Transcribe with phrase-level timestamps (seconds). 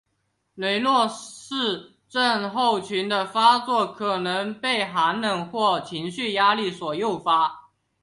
[0.55, 7.69] 雷诺氏症候群的发作可能被寒冷或是情绪压力所诱发。